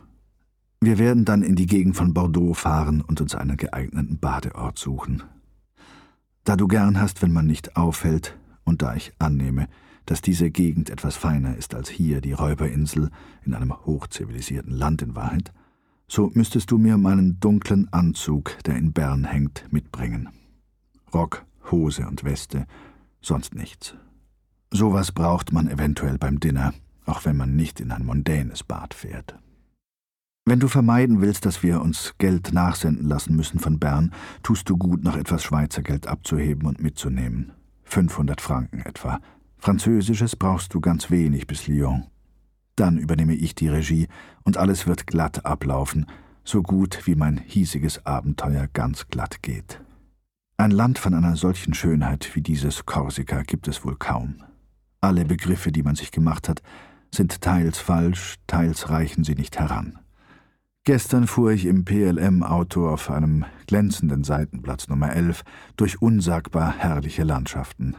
[0.80, 5.24] Wir werden dann in die Gegend von Bordeaux fahren und uns einen geeigneten Badeort suchen.
[6.44, 9.68] Da du gern hast, wenn man nicht auffällt, und da ich annehme,
[10.06, 13.12] dass diese Gegend etwas feiner ist als hier die Räuberinsel
[13.44, 15.54] in einem hochzivilisierten Land in Wahrheit,
[16.12, 20.28] so müsstest du mir meinen dunklen Anzug, der in Bern hängt, mitbringen.
[21.14, 22.68] Rock, Hose und Weste,
[23.22, 23.96] sonst nichts.
[24.72, 26.74] Sowas braucht man eventuell beim Dinner,
[27.06, 29.40] auch wenn man nicht in ein mondänes Bad fährt.
[30.44, 34.12] Wenn du vermeiden willst, dass wir uns Geld nachsenden lassen müssen von Bern,
[34.44, 37.54] tust du gut, noch etwas Schweizergeld abzuheben und mitzunehmen.
[37.84, 39.22] 500 Franken etwa.
[39.58, 42.11] Französisches brauchst du ganz wenig bis Lyon.
[42.82, 44.08] Dann übernehme ich die Regie
[44.42, 46.08] und alles wird glatt ablaufen,
[46.44, 49.80] so gut wie mein hiesiges Abenteuer ganz glatt geht.
[50.58, 54.42] Ein Land von einer solchen Schönheit wie dieses Korsika gibt es wohl kaum.
[55.00, 56.64] Alle Begriffe, die man sich gemacht hat,
[57.14, 60.00] sind teils falsch, teils reichen sie nicht heran.
[60.84, 65.44] Gestern fuhr ich im PLM-Auto auf einem glänzenden Seitenplatz Nummer 11
[65.78, 67.96] durch unsagbar herrliche Landschaften.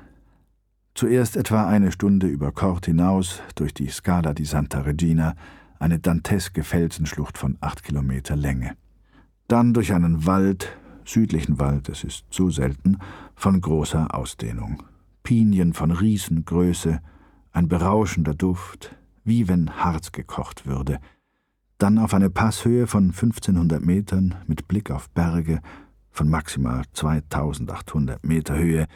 [0.95, 5.35] Zuerst etwa eine Stunde über Kort hinaus, durch die Scala di Santa Regina,
[5.79, 8.77] eine danteske Felsenschlucht von acht Kilometer Länge.
[9.49, 12.99] Dann durch einen Wald, südlichen Wald, es ist so selten,
[13.35, 14.83] von großer Ausdehnung.
[15.23, 17.01] Pinien von Riesengröße,
[17.53, 20.99] ein berauschender Duft, wie wenn Harz gekocht würde–
[21.83, 25.61] dann auf eine Passhöhe von 1500 Metern mit Blick auf Berge
[26.13, 28.87] von maximal 2800 Meter Höhe,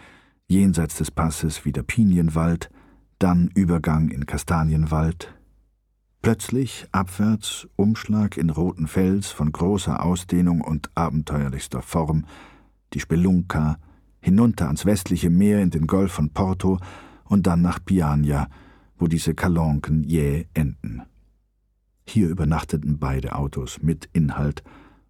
[0.48, 2.70] jenseits des Passes wieder Pinienwald,
[3.18, 5.34] dann Übergang in Kastanienwald.
[6.22, 12.26] Plötzlich abwärts Umschlag in roten Fels von großer Ausdehnung und abenteuerlichster Form,
[12.92, 13.78] die Spelunca,
[14.20, 16.78] hinunter ans westliche Meer in den Golf von Porto
[17.24, 18.48] und dann nach Piania,
[18.98, 21.02] wo diese Kalonken jäh enden.
[22.08, 24.62] Hier übernachteten beide Autos mit Inhalt.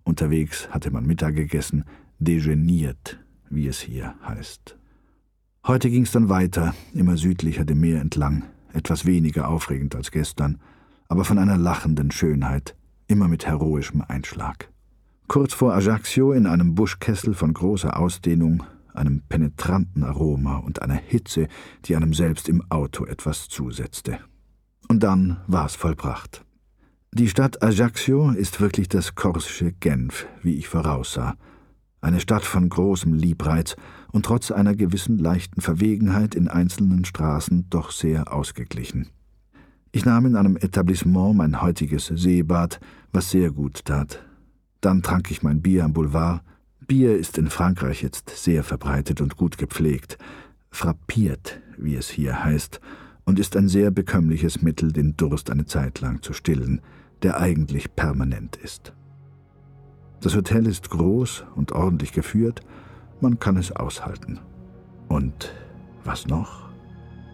[0.04, 1.84] Unterwegs hatte man Mittag gegessen,
[2.18, 3.18] dejeuниert,
[3.48, 4.75] wie es hier heißt.
[5.66, 10.60] Heute ging's dann weiter, immer südlicher dem Meer entlang, etwas weniger aufregend als gestern,
[11.08, 12.76] aber von einer lachenden Schönheit,
[13.08, 14.70] immer mit heroischem Einschlag.
[15.26, 18.62] Kurz vor Ajaccio in einem Buschkessel von großer Ausdehnung,
[18.94, 21.48] einem penetranten Aroma und einer Hitze,
[21.84, 24.20] die einem selbst im Auto etwas zusetzte.
[24.86, 26.44] Und dann war's vollbracht.
[27.10, 31.34] Die Stadt Ajaccio ist wirklich das korsische Genf, wie ich voraussah.
[32.00, 33.74] Eine Stadt von großem Liebreiz
[34.16, 39.10] und trotz einer gewissen leichten Verwegenheit in einzelnen Straßen doch sehr ausgeglichen.
[39.92, 42.80] Ich nahm in einem Etablissement mein heutiges Seebad,
[43.12, 44.24] was sehr gut tat.
[44.80, 46.40] Dann trank ich mein Bier am Boulevard.
[46.86, 50.16] Bier ist in Frankreich jetzt sehr verbreitet und gut gepflegt,
[50.70, 52.80] frappiert, wie es hier heißt,
[53.26, 56.80] und ist ein sehr bekömmliches Mittel, den Durst eine Zeit lang zu stillen
[57.22, 58.92] der eigentlich permanent ist.
[60.20, 62.60] Das Hotel ist groß und ordentlich geführt,
[63.26, 64.38] man kann es aushalten.
[65.08, 65.52] Und
[66.04, 66.70] was noch?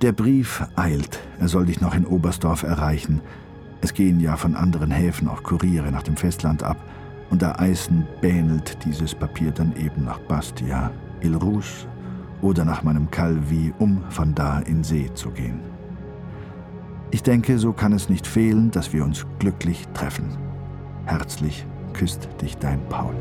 [0.00, 3.20] Der Brief eilt, er soll dich noch in Oberstdorf erreichen.
[3.82, 6.78] Es gehen ja von anderen Häfen auch Kuriere nach dem Festland ab,
[7.28, 11.86] und da Eisen bähnelt dieses Papier dann eben nach Bastia, Il Rouge
[12.40, 15.60] oder nach meinem Calvi, um von da in See zu gehen.
[17.10, 20.38] Ich denke, so kann es nicht fehlen, dass wir uns glücklich treffen.
[21.04, 23.14] Herzlich küsst dich dein Paul.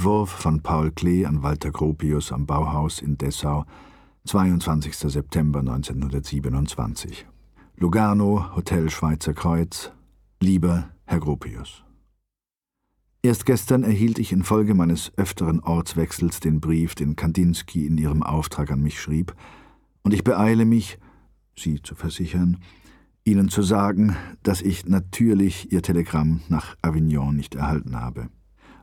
[0.00, 3.66] Briefentwurf von Paul Klee an Walter Gropius am Bauhaus in Dessau,
[4.24, 4.96] 22.
[4.96, 7.26] September 1927.
[7.76, 9.92] Lugano, Hotel Schweizer Kreuz.
[10.40, 11.84] Lieber Herr Gropius.
[13.20, 18.70] Erst gestern erhielt ich infolge meines öfteren Ortswechsels den Brief, den Kandinsky in ihrem Auftrag
[18.70, 19.34] an mich schrieb,
[20.02, 20.98] und ich beeile mich,
[21.58, 22.56] Sie zu versichern,
[23.24, 28.30] Ihnen zu sagen, dass ich natürlich Ihr Telegramm nach Avignon nicht erhalten habe.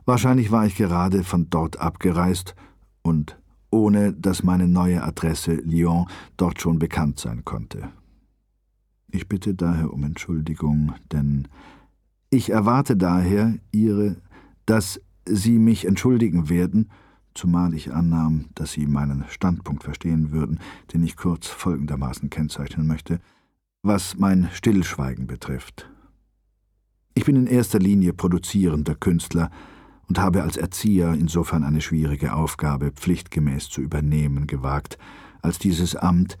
[0.08, 2.54] Wahrscheinlich war ich gerade von dort abgereist
[3.02, 6.06] und ohne dass meine neue Adresse Lyon
[6.38, 7.90] dort schon bekannt sein konnte.
[9.10, 11.46] Ich bitte daher um Entschuldigung, denn
[12.30, 14.16] ich erwarte daher Ihre,
[14.64, 16.88] dass Sie mich entschuldigen werden,
[17.34, 20.58] zumal ich annahm, dass Sie meinen Standpunkt verstehen würden,
[20.94, 23.20] den ich kurz folgendermaßen kennzeichnen möchte,
[23.82, 25.90] was mein Stillschweigen betrifft.
[27.12, 29.50] Ich bin in erster Linie produzierender Künstler,
[30.08, 34.98] und habe als Erzieher insofern eine schwierige Aufgabe pflichtgemäß zu übernehmen gewagt,
[35.42, 36.38] als dieses Amt,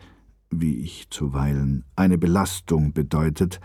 [0.50, 3.60] wie ich zuweilen, eine Belastung bedeutet,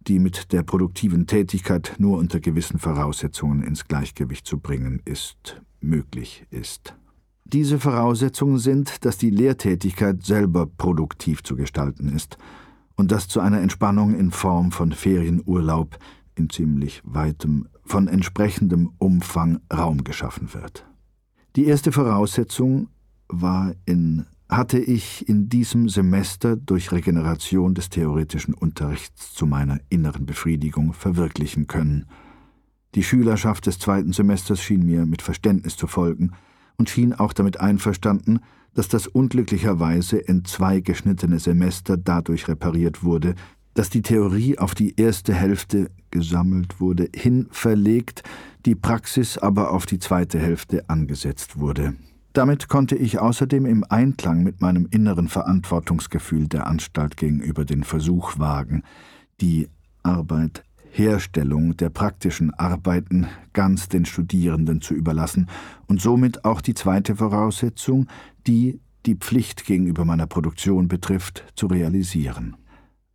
[0.00, 6.46] die mit der produktiven Tätigkeit nur unter gewissen Voraussetzungen ins Gleichgewicht zu bringen ist, möglich
[6.50, 6.94] ist.
[7.44, 12.38] Diese Voraussetzungen sind, dass die Lehrtätigkeit selber produktiv zu gestalten ist
[12.94, 15.98] und dass zu einer Entspannung in Form von Ferienurlaub
[16.34, 20.86] in ziemlich weitem, von entsprechendem Umfang Raum geschaffen wird.
[21.56, 22.88] Die erste Voraussetzung
[23.28, 30.24] war in hatte ich in diesem Semester durch Regeneration des theoretischen Unterrichts zu meiner inneren
[30.24, 32.06] Befriedigung verwirklichen können.
[32.94, 36.32] Die Schülerschaft des zweiten Semesters schien mir mit Verständnis zu folgen
[36.78, 38.40] und schien auch damit einverstanden,
[38.72, 43.34] dass das unglücklicherweise in zwei geschnittene Semester dadurch repariert wurde,
[43.78, 48.24] dass die Theorie auf die erste Hälfte gesammelt wurde, hin verlegt,
[48.66, 51.94] die Praxis aber auf die zweite Hälfte angesetzt wurde.
[52.32, 58.40] Damit konnte ich außerdem im Einklang mit meinem inneren Verantwortungsgefühl der Anstalt gegenüber den Versuch
[58.40, 58.82] wagen,
[59.40, 59.68] die
[60.02, 65.48] Arbeit Herstellung der praktischen Arbeiten ganz den Studierenden zu überlassen
[65.86, 68.08] und somit auch die zweite Voraussetzung,
[68.44, 72.56] die die Pflicht gegenüber meiner Produktion betrifft, zu realisieren.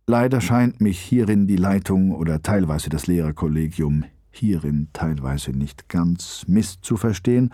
[0.06, 7.50] Leider scheint mich hierin die Leitung oder teilweise das Lehrerkollegium hierin teilweise nicht ganz misszuverstehen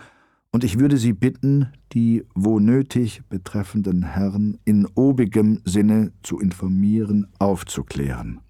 [0.51, 7.27] und ich würde Sie bitten, die wo nötig betreffenden Herren in obigem Sinne zu informieren,
[7.39, 8.41] aufzuklären.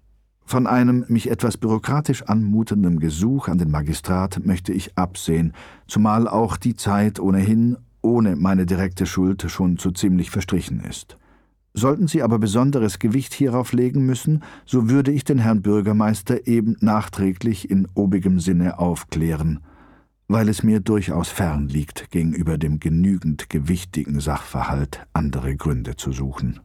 [0.44, 5.52] Von einem mich etwas bürokratisch anmutenden Gesuch an den Magistrat möchte ich absehen,
[5.86, 11.16] zumal auch die Zeit ohnehin ohne meine direkte Schuld schon so ziemlich verstrichen ist.
[11.74, 16.76] Sollten Sie aber besonderes Gewicht hierauf legen müssen, so würde ich den Herrn Bürgermeister eben
[16.80, 19.60] nachträglich in obigem Sinne aufklären–
[20.32, 26.60] weil es mir durchaus fern liegt, gegenüber dem genügend gewichtigen Sachverhalt andere Gründe zu suchen.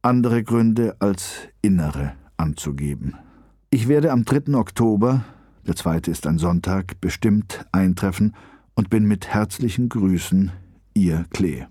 [0.00, 3.16] Andere Gründe als innere anzugeben.
[3.70, 4.54] Ich werde am 3.
[4.54, 5.24] Oktober,
[5.66, 8.34] der zweite ist ein Sonntag, bestimmt eintreffen
[8.74, 10.52] und bin mit herzlichen Grüßen
[10.94, 11.66] Ihr Klee.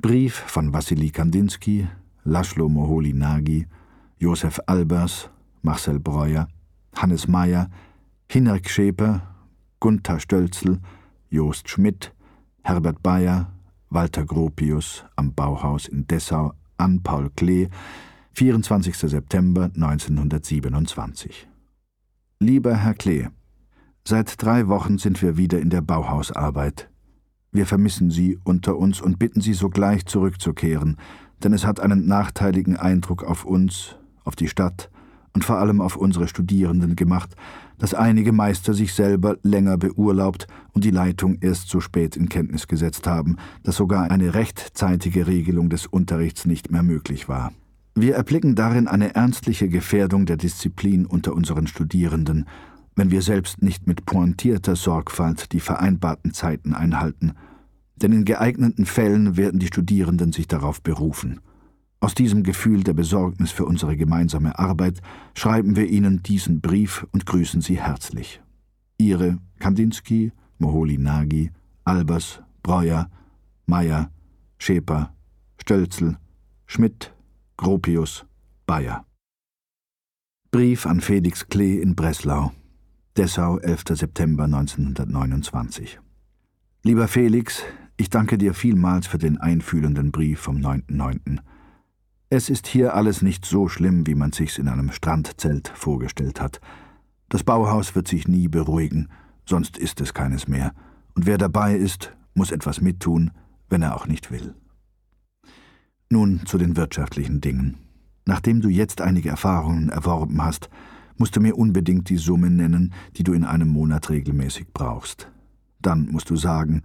[0.00, 1.88] Brief von Wassili Kandinsky,
[2.22, 3.66] Laszlo Moholy-Nagy,
[4.20, 5.28] Josef Albers,
[5.62, 6.46] Marcel Breuer,
[6.94, 7.68] Hannes Meyer,
[8.30, 9.22] Hinrich Scheper,
[9.80, 10.78] Gunther Stölzel,
[11.30, 12.12] Jost Schmidt,
[12.62, 13.52] Herbert Bayer,
[13.90, 17.68] Walter Gropius am Bauhaus in Dessau an Paul Klee,
[18.34, 18.94] 24.
[18.94, 21.48] September 1927.
[22.38, 23.30] Lieber Herr Klee,
[24.06, 26.88] seit drei Wochen sind wir wieder in der Bauhausarbeit.
[27.50, 30.96] Wir vermissen Sie unter uns und bitten Sie sogleich zurückzukehren,
[31.42, 34.90] denn es hat einen nachteiligen Eindruck auf uns, auf die Stadt
[35.32, 37.34] und vor allem auf unsere Studierenden gemacht,
[37.78, 42.66] dass einige Meister sich selber länger beurlaubt und die Leitung erst so spät in Kenntnis
[42.66, 47.52] gesetzt haben, dass sogar eine rechtzeitige Regelung des Unterrichts nicht mehr möglich war.
[47.94, 52.46] Wir erblicken darin eine ernstliche Gefährdung der Disziplin unter unseren Studierenden,
[52.98, 57.32] wenn wir selbst nicht mit pointierter Sorgfalt die vereinbarten Zeiten einhalten,
[57.96, 61.40] denn in geeigneten Fällen werden die Studierenden sich darauf berufen.
[62.00, 65.00] Aus diesem Gefühl der Besorgnis für unsere gemeinsame Arbeit
[65.34, 68.40] schreiben wir Ihnen diesen Brief und grüßen Sie herzlich.
[68.98, 71.52] Ihre Kandinsky, Moholy-Nagy,
[71.84, 73.08] Albers, Breuer,
[73.66, 74.10] Meyer,
[74.58, 75.14] Scheper,
[75.56, 76.18] Stölzel,
[76.66, 77.14] Schmidt,
[77.56, 78.26] Gropius,
[78.66, 79.04] Bayer.
[80.50, 82.52] Brief an Felix Klee in Breslau,
[83.18, 83.82] Dessau, 11.
[83.94, 85.98] September 1929.
[86.84, 87.64] Lieber Felix,
[87.96, 91.40] ich danke dir vielmals für den einfühlenden Brief vom 9.9.
[92.30, 96.60] Es ist hier alles nicht so schlimm, wie man sich's in einem Strandzelt vorgestellt hat.
[97.28, 99.08] Das Bauhaus wird sich nie beruhigen,
[99.44, 100.72] sonst ist es keines mehr,
[101.16, 103.32] und wer dabei ist, muss etwas mittun,
[103.68, 104.54] wenn er auch nicht will.
[106.08, 107.78] Nun zu den wirtschaftlichen Dingen.
[108.26, 110.70] Nachdem du jetzt einige Erfahrungen erworben hast,
[111.18, 115.30] musst du mir unbedingt die Summe nennen, die du in einem Monat regelmäßig brauchst.
[115.80, 116.82] Dann musst du sagen,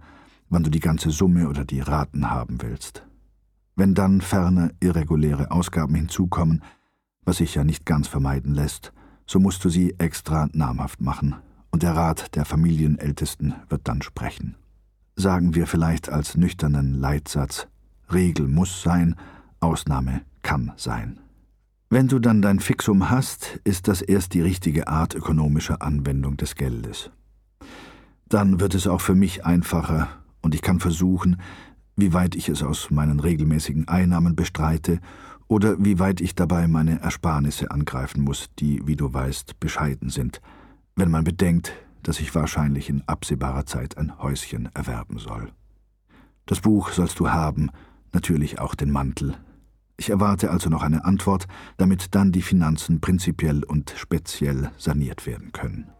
[0.50, 3.06] wann du die ganze Summe oder die Raten haben willst.
[3.76, 6.62] Wenn dann ferner irreguläre Ausgaben hinzukommen,
[7.24, 8.92] was sich ja nicht ganz vermeiden lässt,
[9.26, 11.36] so musst du sie extra namhaft machen,
[11.70, 14.54] und der Rat der Familienältesten wird dann sprechen.
[15.16, 17.66] Sagen wir vielleicht als nüchternen Leitsatz
[18.12, 19.16] Regel muss sein,
[19.60, 21.18] Ausnahme kann sein.
[21.94, 26.56] Wenn du dann dein Fixum hast, ist das erst die richtige Art ökonomischer Anwendung des
[26.56, 27.12] Geldes.
[28.28, 30.08] Dann wird es auch für mich einfacher,
[30.42, 31.40] und ich kann versuchen,
[31.94, 34.98] wie weit ich es aus meinen regelmäßigen Einnahmen bestreite
[35.46, 40.40] oder wie weit ich dabei meine Ersparnisse angreifen muss, die, wie du weißt, bescheiden sind,
[40.96, 45.52] wenn man bedenkt, dass ich wahrscheinlich in absehbarer Zeit ein Häuschen erwerben soll.
[46.46, 47.70] Das Buch sollst du haben,
[48.12, 49.36] natürlich auch den Mantel.
[49.96, 55.52] Ich erwarte also noch eine Antwort, damit dann die Finanzen prinzipiell und speziell saniert werden
[55.52, 55.90] können.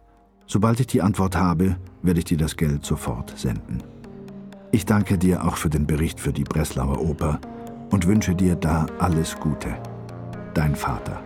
[0.47, 3.81] Sobald ich die Antwort habe, werde ich dir das Geld sofort senden.
[4.71, 7.39] Ich danke dir auch für den Bericht für die Breslauer Oper
[7.91, 9.77] und wünsche dir da alles Gute.
[10.53, 11.23] Dein Vater.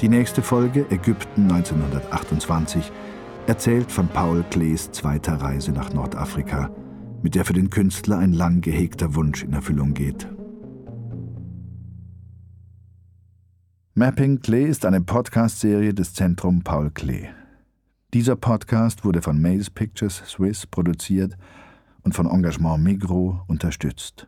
[0.00, 2.90] Die nächste Folge, Ägypten 1928,
[3.46, 6.70] erzählt von Paul Klees zweiter Reise nach Nordafrika,
[7.22, 10.28] mit der für den Künstler ein lang gehegter Wunsch in Erfüllung geht.
[13.94, 17.28] Mapping Klee ist eine Podcast-Serie des Zentrum Paul Klee.
[18.12, 21.36] Dieser Podcast wurde von Maze Pictures Swiss produziert
[22.02, 24.26] und von Engagement Migro unterstützt.